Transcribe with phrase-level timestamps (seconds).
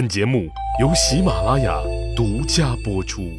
[0.00, 0.48] 本节目
[0.80, 1.78] 由喜马拉雅
[2.16, 3.38] 独家播出。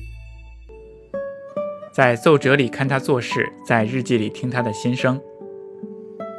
[1.91, 5.20] 在奏折里看他做事，在日记里听他的心声。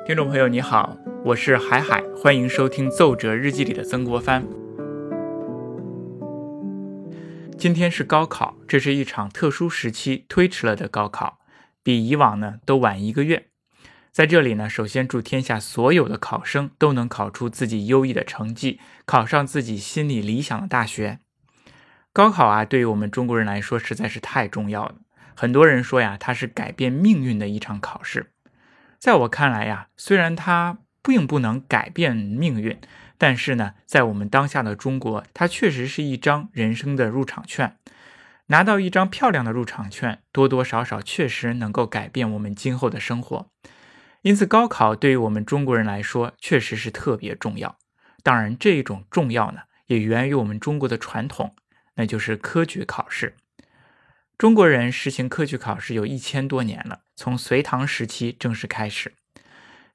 [0.06, 4.46] 听众朋友，你好，我是海海，欢迎收听奏折日记里的曾国藩。
[7.58, 11.40] 今天是高考，这是一场特殊时期推迟了的高考，
[11.82, 13.46] 比以往呢都晚一个月。
[14.12, 21.18] 在这里呢，首先祝天下所有的考生都能考出自己优异的成绩，考上自己心里理想的大学。
[22.12, 24.96] 高考啊，对于我们中国人来说实在是太重要了。
[25.34, 28.32] 很多人说呀，它是改变命运的一场考试。
[28.98, 32.78] 在我看来呀，虽然它并不能改变命运，
[33.16, 37.78] 但是呢，在我们当下的中国，它确实是一张人生的入场券。
[38.48, 43.48] 拿到一张漂亮的入场券，多多少少确实能够改变我们今后的生活。
[44.22, 47.76] 因此，高考对于我们中国人来说，确实是特别重要。
[48.22, 51.56] 当然，这一种重要呢，也源于我们中国的传统，
[51.96, 53.34] 那就是科举考试。
[54.38, 59.14] 中国人实行科举考试有一千多年了，从隋唐时期正式开始。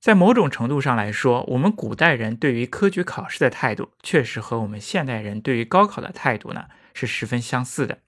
[0.01, 7.99] 在某种程度上来说，我们古代人对于科举考试的态度，确实和我们现代人对于高考的态度呢，是十分相似的。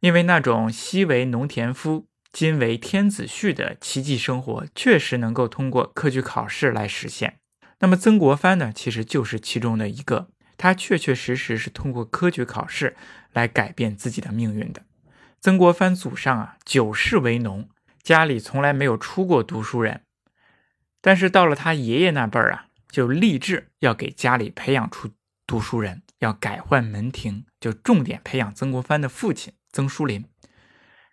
[0.00, 2.08] 因为那种昔为农田夫。
[2.34, 7.38] 今为天子婿的奇迹生活，确实能够通过科举考试来实现。
[7.78, 12.96] 那么曾国藩呢，其实就是其中的一个，他确确实实是通过科举考试
[13.32, 14.82] 来改变自己的命运的。
[15.40, 17.68] 曾国藩祖上啊，九世为农，
[18.02, 20.00] 家里从来没有出过读书人。
[21.00, 25.08] 但是到了他爷爷那辈儿啊，就立志要给家里培养出
[25.46, 30.24] 读书人，要改换门庭，就重点培养曾国藩的父亲曾书林。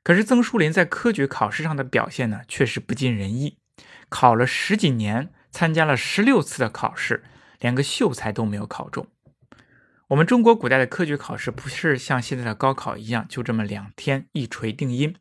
[0.03, 3.57] 可是曾书林在科举考试上的表现呢，确实不尽人意。
[4.09, 7.23] 考了十几年，参加了十六次的考试，
[7.59, 9.07] 连个秀才都没有考中。
[10.07, 15.15] 我们中国古代的科举考试不是像现在的高考一样，就这么两天一锤定音。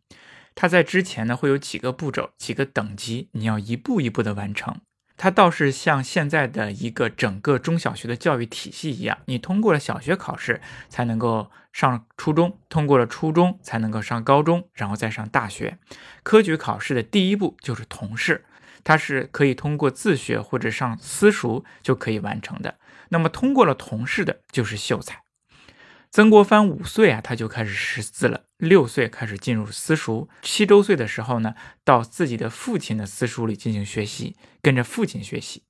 [0.55, 4.81] 它在之前呢，会有几个步骤、几个等级，你要一步一步的完成。
[5.23, 15.77] 它倒是像现在的一个整个中小学的教育体系一样，你通过了小学考试才能够上初中，通过了初中才能够上高中，然后再上大学。
[16.23, 18.47] 科举考试的第一步就是童试，
[18.83, 22.77] 它是可以通过自学或者上私塾就可以完成的。
[23.11, 25.23] 那么通过了童试的就是秀才。
[26.11, 28.45] 曾国藩五岁啊，他就开始识字了。
[28.61, 35.63] 六岁开始进入私塾，七周岁的时候呢，到自己的父亲的私塾里进行学习，跟着父亲学习。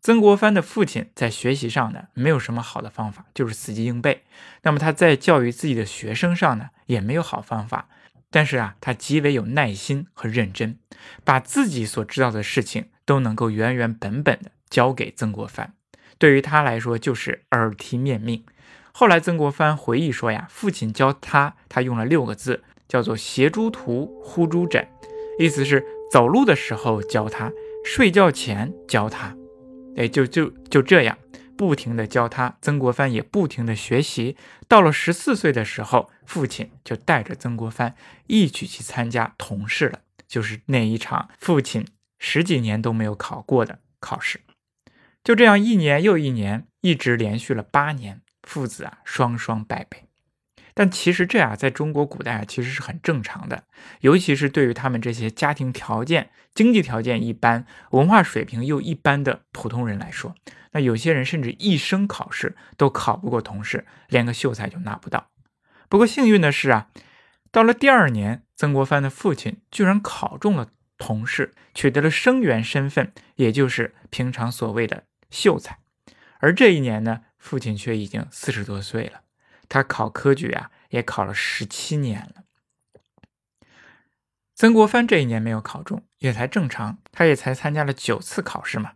[0.00, 4.24] 曾国藩的父亲在学习上呢，没有什么好的方法，就是死记硬背。
[4.62, 7.88] 那么他在教育自己的学生上呢，也没有好方法。
[8.28, 10.78] 但是啊，他极为有耐心和认真，
[11.22, 15.74] 把自己所知道的事情都能够原原本本的教给曾国藩。
[16.18, 18.44] 对于他来说，就是耳提面命。
[18.94, 24.86] 后来，曾国藩回忆说：“呀，父亲教他，他用了六个字，叫做‘携诸图，呼诸枕’，
[25.40, 27.50] 意思是走路的时候教他，
[27.84, 29.34] 睡觉前教他，
[29.96, 31.16] 哎，就就就这样，
[31.56, 32.58] 不停的教他。
[32.60, 34.36] 曾国藩也不停的学习。
[34.68, 37.94] 到了十四岁的时候，父亲就带着曾国藩
[38.26, 41.86] 一起去参加童试了，就是那一场父亲
[42.18, 44.40] 十几年都没有考过的考试。
[45.24, 50.04] 就这样，一年又一年，一直连续了八年。”父子啊，双双败北。
[50.74, 53.64] 但其实这啊在中国古代啊，其实是很正常的。
[54.00, 60.34] 尤其是对于他们这些家庭条件、经济条件一般、文化水平又一般的普通人来说，
[60.70, 65.28] 那有些人甚至一生考试都考不过同事，连个秀才就拿不到。
[65.90, 66.88] 不过幸运的是啊，
[67.50, 75.80] 到了第二年，曾国藩的父亲居然考中了同事，取得了生员身份，也就是平常所谓的秀才。
[76.38, 77.24] 而这一年呢？
[77.42, 79.22] 父亲却已经四十多岁了，
[79.68, 82.44] 他考科举啊，也考了十七年了。
[84.54, 88.92] 曾国藩这一年没有考中，也才正常，他也才参加了九次考试嘛。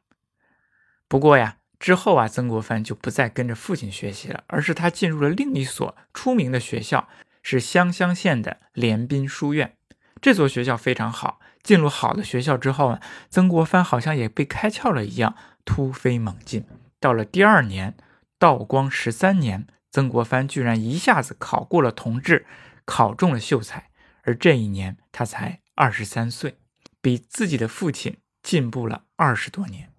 [1.08, 7.08] 不过呀，之后啊，曾国藩就不再跟着父亲学习了，而是他进入了另一所出名的学校，
[7.42, 9.76] 是湘乡县的联宾书院。
[10.22, 15.34] 这所学校非常好，进入好的学校之后啊，曾国藩好像也被开窍了一样，
[15.64, 16.64] 突飞猛进。
[17.00, 17.96] 到了第二年。
[18.38, 22.44] 道光十三年，曾国藩居然一下子考过了同治，
[22.84, 23.90] 考中了秀才。
[24.24, 26.58] 而这一年他才二十三岁，
[27.00, 29.90] 比自己的父亲进步了二十多年。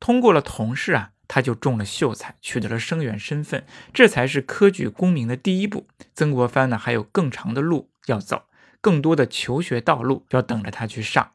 [0.00, 3.66] 通过了同试啊，他就中了秀才，取得了生员身份。
[3.92, 5.86] 这才是科举功名的第一步。
[6.14, 8.44] 曾国藩呢，还有更长的路要走，
[8.80, 11.32] 更多的求学道路要等着他去上。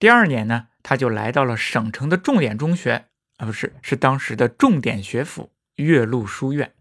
[0.00, 3.06] 第二年呢，他就来到了省城的重点中学，
[3.36, 5.50] 啊，不是，是当时的重点学府。
[5.76, 6.72] 岳麓书院，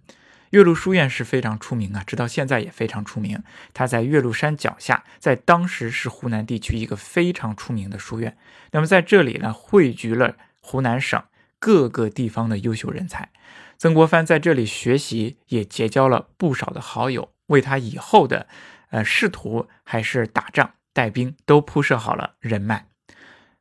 [0.52, 3.44] 岳麓书院是非常出名啊，直到现在也非常出名。
[3.74, 8.38] 它在岳麓山脚下，在当时是湖南地区一个非常出名的书院。
[8.72, 11.24] 那么在这里呢，汇聚了湖南省
[11.60, 13.32] 各个地方的优秀人才。
[13.78, 18.48] 曾国藩在这里学习，也结交了不少的好友，为他以后的
[18.92, 22.88] 呃仕途还是打仗带兵都铺设好了人脉。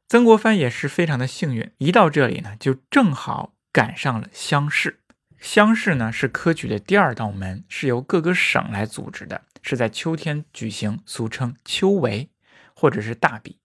[0.09, 5.01] 曾国藩也是非常的幸运，一到这里呢，就正好赶上了乡试。
[5.43, 12.29] 乡试呢是科举的第二道门，是由各个省来组织的，是在秋天举行，俗称秋闱
[12.77, 13.59] 或者是大比。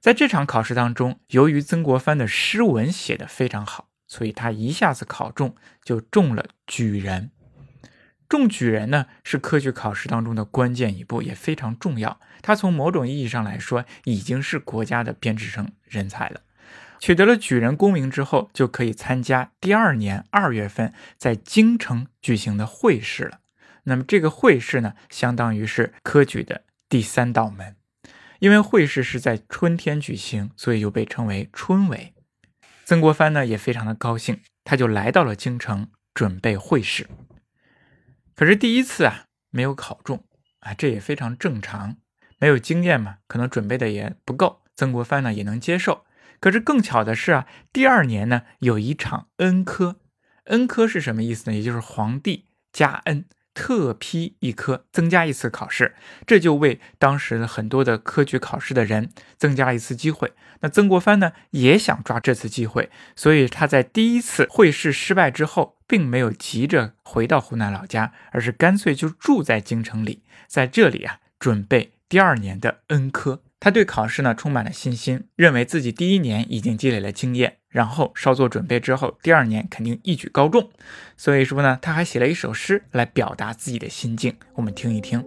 [0.00, 7.30] 在这场考试当中，由于曾国藩的诗文写得非常好，所以他一下子考中，就中了举人。
[8.28, 12.18] 中举人呢是科举考试当中的关键一步，也非常重要。
[12.42, 16.40] 他从某种意义上来说，已经是国家的编制生人才了。
[17.04, 23.40] 取得了举人功名之后，就可以参加第二年二月份在京城举行的会试了。
[23.82, 27.76] 那么这个会试呢，相当于是科举的第三道门。
[28.38, 32.12] 因为会试是在春天举行，所以又被称为春闱。
[32.86, 37.06] 曾国藩呢也非常的高兴，他就来到了京城准备会试。
[38.34, 40.24] 可是第一次啊没有考中
[40.60, 41.98] 啊，这也非常正常，
[42.38, 44.62] 没有经验嘛，可能准备的也不够。
[44.74, 46.06] 曾国藩呢也能接受。
[46.40, 49.96] 可是更巧的是啊，第二年呢有一场恩科，
[50.44, 51.56] 恩科是什么意思呢？
[51.56, 55.94] 也就是皇帝加恩，特批一科，增加一次考试，
[56.26, 60.32] 这就为当时的很多的科举考试的人增加了一次机会。
[60.60, 73.43] 那曾国藩呢也想抓这次机会，所以他在第一次会试失败之后，并没有急着回到湖南老家，而是干脆就住在京城里，在这里啊准备第二年的恩科。
[73.64, 80.68] 他对考试呢充满了信心，认为自己第一年已经积累了经验，然后稍作准备之后，第二年肯定一举高中。
[81.16, 85.24] 所以说呢，他还写了一首诗来表达自己的心境，我们听一听：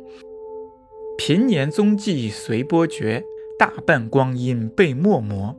[1.18, 3.24] 平年踪迹随波绝，
[3.58, 5.58] 大半光阴被墨磨。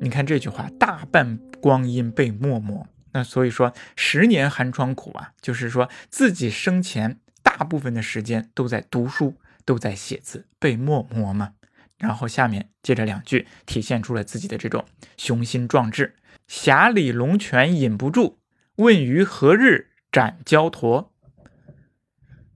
[0.00, 2.88] 你看这句话，大半光阴被墨磨。
[3.12, 9.34] 那所以说，十年寒窗苦啊，就是说自己生前大部分的时间都在读书，
[9.64, 11.52] 都在写字，被墨磨嘛。
[11.98, 14.84] 然后下面接着两句，体现出了自己的这种
[15.16, 16.16] 雄心壮志。
[16.48, 18.38] 匣里龙泉隐不住，
[18.76, 21.12] 问于何日斩焦驼？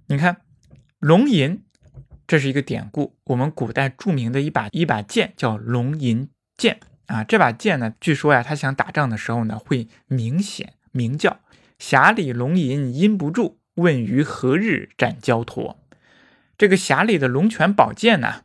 [0.06, 0.42] 你看，
[0.98, 1.62] 龙吟，
[2.26, 3.16] 这是一个典故。
[3.24, 7.24] 我们古代著名的一把一把剑叫龙吟剑啊。
[7.24, 11.40] 这把剑呢，据说呀，他想打仗的时候呢，会明显鸣叫。
[11.78, 15.78] 匣里龙吟饮不住，问于何日斩焦驼？
[16.58, 18.42] 这个匣里的龙泉宝剑呢？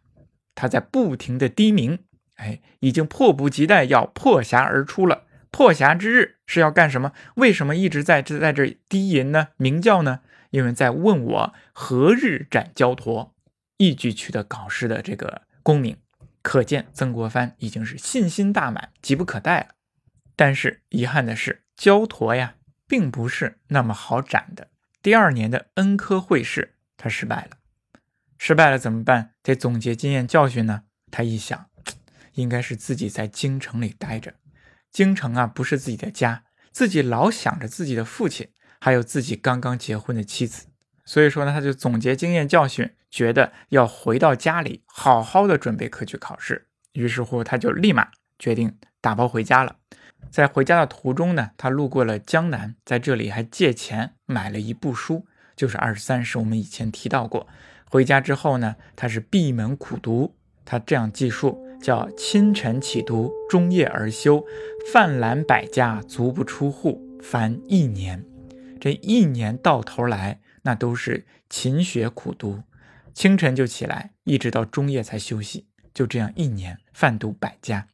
[0.56, 2.00] 他在不停的低鸣，
[2.36, 5.24] 哎，已经迫不及待要破匣而出了。
[5.52, 7.14] 破匣之日是要干什么？
[7.36, 9.50] 为什么一直在这在这低吟呢？
[9.58, 10.22] 鸣叫呢？
[10.50, 13.34] 因为在问我何日斩焦驼，
[13.78, 15.98] 一举取得考试的这个功名。
[16.42, 19.68] 可见曾国藩已经是信心大满，急不可待了。
[20.36, 22.56] 但是遗憾的是，焦陀呀，
[22.88, 24.68] 并不是那么好斩的。
[25.02, 27.58] 第二年的恩科会试，他失败了。
[28.38, 29.32] 失败了怎么办？
[29.42, 30.84] 得总结经验教训呢。
[31.12, 31.68] 他一想，
[32.34, 34.34] 应该是自己在京城里待着。
[34.92, 38.50] 京城啊，不是自己的家，自己老想着自己的父亲，
[38.80, 40.68] 还有自己刚刚结婚的妻子。
[41.06, 46.68] 所以说呢，他就总结经验教训，觉得要回到家里，好好的准备科举考试。
[46.94, 49.78] 于是乎，他就立马决定打包回家了。
[50.32, 57.48] 在回家的途中呢，他路过了江南，在这里还借钱买了一部书，就是《二十三史》，我们以前提到过。
[57.90, 60.36] 回家之后呢，他是闭门苦读。
[60.66, 64.44] 他这样记述：叫清晨起读，终夜而休，
[64.92, 68.26] 泛览百家，足不出户，凡一年。
[68.80, 72.64] 这一年到头来，那都是勤学苦读，
[73.14, 75.68] 清晨就起来，一直到中夜才休息。
[75.94, 77.88] 就这样一年，泛读百家。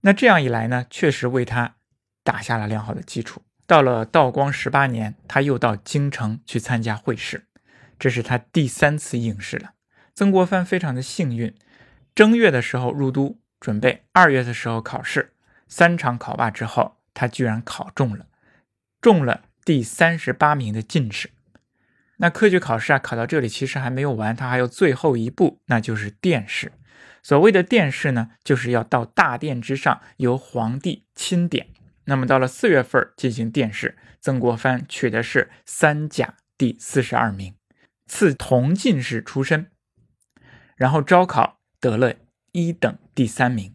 [0.00, 1.76] 那这样一来呢，确实为他
[2.22, 3.42] 打下了良好的基础。
[3.66, 7.46] 到了道光十八年，他又到京城去参加会试。
[7.98, 9.72] 这是他第三次应试了。
[10.14, 11.54] 曾国藩非常的幸运，
[12.14, 15.32] 正月的时候入都准备，二月的时候考试，
[15.66, 18.26] 三场考罢之后，他居然考中了，
[19.00, 21.30] 中了第三十八名的进士。
[22.18, 26.70] 那科举考试啊，考到这里其实还没有完，他还有最后一步，那就是殿试。
[27.22, 31.68] 所谓的殿试呢，就是要到大殿之上由皇帝钦点。
[32.04, 37.54] 那么到了四月份进行殿试，曾国藩取的是三甲第四十二名。
[38.06, 39.70] 赐同进士出身，
[40.76, 42.14] 然后招考得了
[42.52, 43.74] 一等第三名，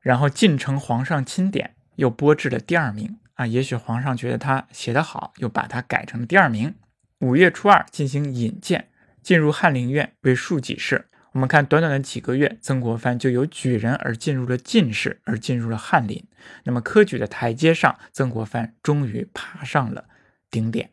[0.00, 6.74] 然后进城皇上钦点，又拨置了第二名啊，也许皇上觉得他写得好，又把他改成了第二名。
[7.20, 8.90] 五月初二进行引荐，
[9.22, 11.08] 进入翰林院为庶几士。
[11.32, 16.26] 我们看，短短的几个月，曾国藩就由举人而进入了进士，而进入了翰林。
[16.64, 20.08] 那么科举的台阶上，曾国藩终于爬上了
[20.50, 20.90] 顶点。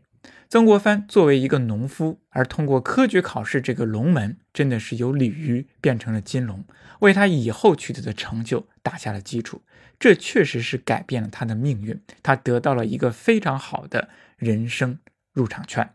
[0.47, 6.63] 曾国藩作为一个农夫，而通过科举考试这个龙门，真的是由鲤鱼变成了金龙，
[6.99, 9.63] 为他以后取得的成就打下了基础。
[9.99, 14.99] 这确实是改变了他的命运，他得到了一个非常好的人生
[15.33, 15.93] 入场券。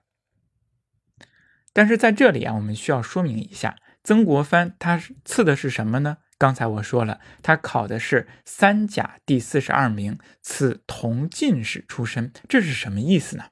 [1.73, 3.77] 但是在这里啊，我们需要说明一下。
[4.03, 6.17] 曾国藩他赐的是什么呢？
[6.39, 12.33] 刚才我说了，他考的是三甲第四十二名，赐同进士出身。
[12.49, 13.45] 这是什么意思呢？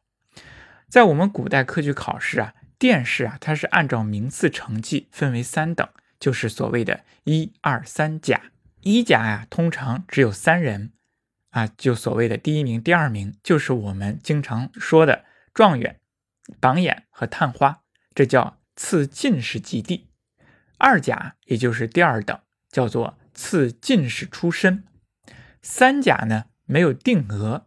[0.89, 5.87] 在我们古代科举考试啊，殿试啊，它是按照名次成绩分为三等，
[6.19, 8.41] 就是所谓的一二三甲。
[8.81, 10.93] 一甲呀，通常只有三人
[11.51, 16.01] 啊，就所谓的第一名、第二名，就是我们经常说的状元、
[16.59, 17.83] 榜眼和探花，
[18.15, 20.09] 这叫赐进士及第。
[20.79, 22.41] 二甲也就是第二等，
[22.71, 24.85] 叫做赐进士出身。
[25.61, 27.67] 三甲呢没有定额，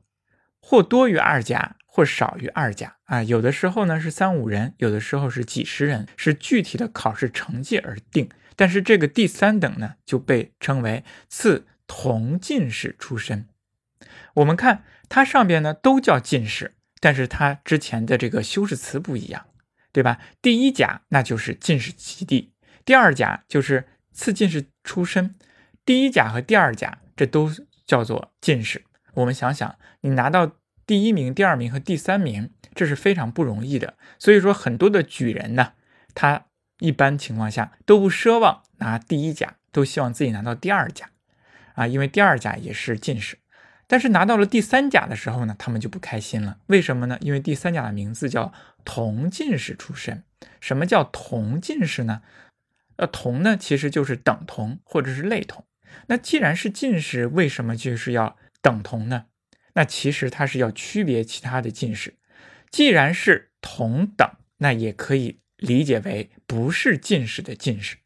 [0.60, 3.22] 或多于二甲，或少于二甲啊。
[3.22, 8.30] 有的时候呢是三五人，有的时候是几十人，是具体的考试成绩而定。
[8.56, 13.48] 但是这个第三等呢就被称为次同进士出身。
[14.36, 19.46] 我们看它上边呢都叫进士，但是它之前的这个修饰词不一样，
[19.92, 20.20] 对吧？
[20.42, 22.54] 第一甲那就是进士及第。
[22.86, 25.36] 第二甲就是次进士出身，
[25.86, 27.52] 第一甲和第二甲这都
[27.86, 28.84] 叫做进士。
[29.14, 30.56] 我们想想，你拿到
[30.92, 33.94] 第一名、第二名和第三名，这是非常不容易的。
[34.20, 35.72] 所以说，很多的举人呢，
[36.14, 36.48] 他
[36.80, 41.10] 一般情况下都不奢望拿第一甲，都希望自己拿到第二甲
[41.76, 43.38] 啊，因为第二甲也是进士。
[43.88, 46.58] 但是拿到了第三甲的时候呢，他们就不开心了。
[46.66, 47.18] 为什么呢？
[47.22, 48.52] 因为第三甲的名字叫
[48.84, 50.26] 同进士出身。
[50.60, 52.22] 什么叫同进士呢？
[52.98, 55.64] 呃同呢，其实就是等同或者是类同。
[56.08, 59.28] 那既然是进士，为什么就是要等同呢？
[59.74, 62.16] 那其实它是要区别其他的进士。
[62.70, 67.98] 既然是同等，那也可以理解为不是进士的进士。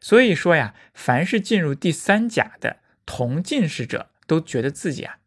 [0.00, 5.18] 所以说呀，凡是进入第三甲的同进士者，都觉得自己啊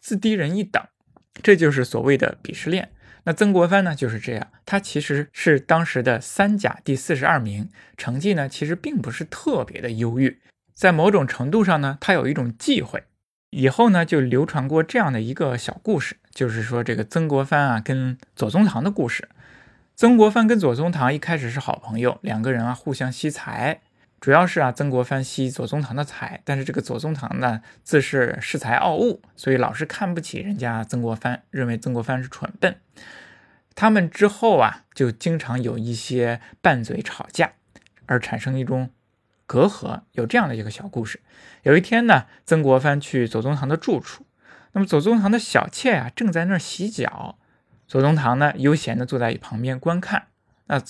[0.00, 0.82] 自低人一等，
[1.42, 2.90] 这就是所谓的鄙视链。
[3.24, 10.38] 那曾国藩呢就是这样，他其实是当时的三甲第四十二名，成绩呢其实并不是特别的优越，
[10.74, 13.02] 在某种程度上呢，他有一种忌讳。
[13.50, 19.28] 以后呢就流传过这样的一个小故事，就是说这个曾国藩啊跟左宗棠的故事。
[19.96, 23.80] 曾国藩跟左宗棠一开始是好朋友，两个人啊互相惜才。
[24.20, 32.76] 主要是啊，曾国藩惜左宗棠的才，但是这个左宗棠呢，自是恃才傲物，所以老是看不起人家曾国藩，认为曾国藩是蠢笨。
[33.76, 37.52] 他们之后啊，就经常有一些拌嘴吵架，
[38.06, 38.90] 而产生一种
[39.48, 40.02] 隔阂。
[40.12, 41.20] 有这样的一个小故事：
[41.64, 44.24] 有一天呢，曾国藩去左宗棠的住处，
[44.72, 47.38] 那么左宗棠的小妾啊，正在那儿洗脚，
[47.86, 50.28] 左宗棠呢，悠闲的坐在旁边观看。
[50.66, 50.80] 那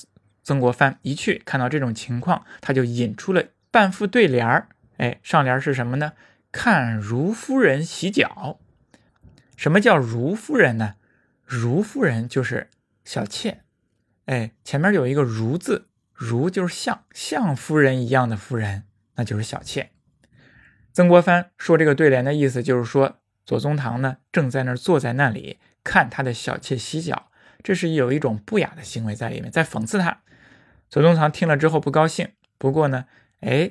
[0.42, 4.68] 曾国藩一去看到这种情况，他就引出了半副对联儿。
[4.96, 6.12] 哎，上联是什么呢？
[6.50, 8.58] 看如夫人洗脚。
[9.56, 10.94] 什么叫如夫人呢？
[11.44, 12.70] 如夫人就是
[13.04, 13.60] 小妾。
[14.26, 15.87] 哎，前面有一个如字，
[16.18, 18.82] 如就是像像夫人一样的夫人，
[19.14, 19.92] 那就是小妾。
[20.92, 27.30] 曾国藩说这个对联的意思就是说，左宗棠呢正在那儿坐在那里看他的小妾洗脚，
[27.62, 30.22] 这是有一种不雅的行为在里面，在讽刺他。
[30.90, 33.04] 左宗棠听了之后不高兴，不过呢，
[33.38, 33.70] 哎，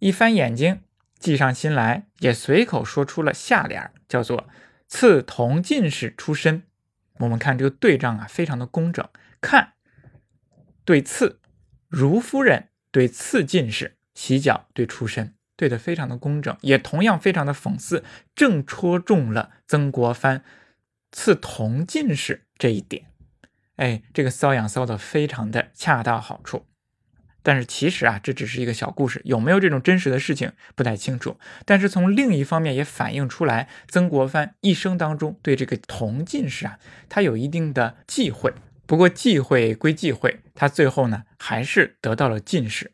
[0.00, 0.80] 一翻眼睛，
[1.20, 4.48] 计上心来，也随口说出了下联，叫做
[4.88, 6.64] “赐同进士出身”。
[7.18, 9.08] 我们看这个对仗啊，非常的工整。
[9.40, 9.74] 看
[10.84, 11.38] 对次，
[11.88, 18.04] 如夫人对次进士，洗脚对出身，对的非常的工整，也同样非常的讽刺，
[18.34, 20.44] 正戳中了曾国藩
[21.10, 23.06] 刺同进士这一点。
[23.76, 26.66] 哎，这个瘙痒瘙的非常的恰到好处，
[27.42, 31.38] 但是其实啊，这只是一个小故事，有没有这种真实的事情不太清楚。
[31.64, 36.78] 但是从另一方面也反映出来，曾国藩一生当中对这个同进士啊，
[37.08, 38.52] 他有一定的忌讳。
[38.88, 42.92] 不过忌讳归忌讳，他最后呢还是得到了进士。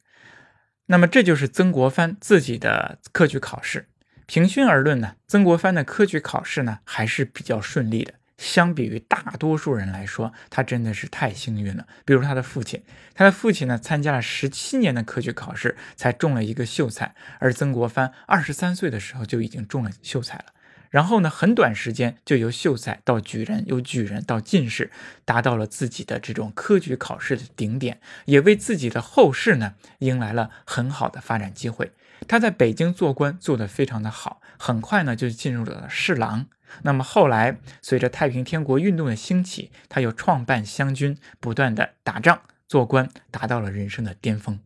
[0.86, 3.88] 那么这就是曾国藩自己的科举考试。
[4.26, 8.14] 平均而论呢，曾国藩的科举考试呢还是比较顺利的。
[8.36, 11.86] 相比于大多数人来说，他真的是太幸运了。
[12.04, 12.82] 比如他的父亲，
[13.14, 20.46] 他的父亲呢，参加了十七年的科举考试才中了一个秀才，而曾国藩二十三岁的时候就已经中了秀才了。
[20.94, 24.92] 然后呢，很短时间就由秀才到举人，由举人到进士，
[25.24, 31.90] 达到了自己的这种科举考试的顶点，也为自己的后世呢迎来了很好的发展机会。
[32.28, 36.46] 他在北京做官做得非常的好，很快呢就进入了侍郎。
[36.82, 44.60] 那么后来随着太平天国运动的兴起，他又创办湘军，不断的打仗做官，达到了人生的巅峰。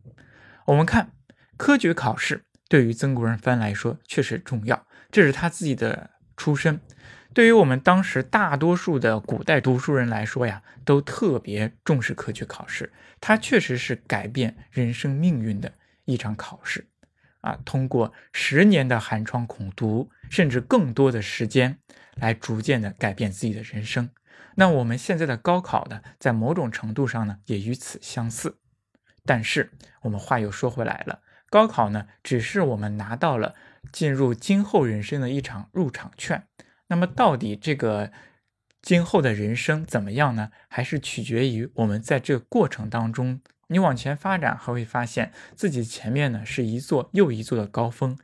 [0.65, 1.11] 我们看
[1.57, 6.11] 科举考试对于曾国藩来说确实重要，这是他自己的。
[6.39, 6.79] 出身，
[7.33, 12.93] 对于我们当时大多数的古代读书人来说呀，都特别重视科举考试。
[13.19, 15.73] 它确实是改变人生命运的
[16.05, 16.87] 一场考试
[17.41, 17.59] 啊！
[17.65, 21.77] 通过十年的寒窗苦读，甚至更多的时间，
[22.15, 24.09] 来逐渐的改变自己的人生。
[24.55, 28.57] 那我们现在的高考呢，在某种程度上呢，也与此相似。
[29.25, 29.71] 但是
[30.03, 31.19] 我们话又说回来了，
[31.49, 33.55] 高考呢，只是我们拿到了。
[33.91, 36.43] 进入今后人生的一场入场券，
[36.87, 38.11] 那么到底这个
[38.81, 40.51] 今后的人生怎么样呢？
[40.67, 48.17] 还是取决于我们在这个过程当中，你往前发展，还会发现自己前面呢是一座又一座的高峰。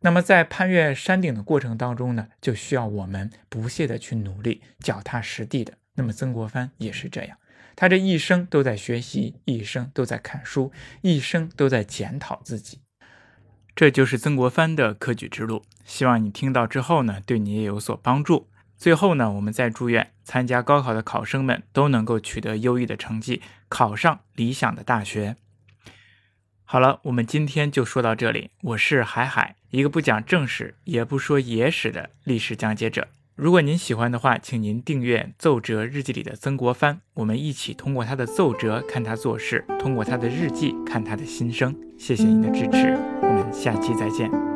[0.00, 5.74] 那么在攀越山顶的过程当中呢，就需要我们不懈的去努力，脚踏实地的。
[5.96, 7.36] 那么曾国藩也是这样，
[7.76, 12.80] 他这一生都在学习，一生都在看书，一生都在检讨自己。
[13.74, 18.48] 这就是曾国藩的科举之路，希望你听到之后呢，对你也有所帮助。
[18.76, 25.36] 最后呢，我们再祝愿参加高考的考生们都能够取得优异的成绩，考上理想的大学。
[26.64, 28.50] 好了，我们今天就说到这里。
[28.62, 33.08] 我是海海，一个不讲正史也不说野史的历史讲解者。
[33.40, 41.74] 如果您喜欢的话，请您订阅《奏折日记》里的曾国藩，我们一起通过他的奏折看他做事，通过他的日记看他的心声。
[41.96, 44.49] 谢谢您的支持，我们下期再见。